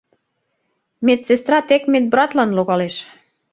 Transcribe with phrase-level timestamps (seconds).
[1.05, 2.95] Медсестра тек медбратлан логалеш.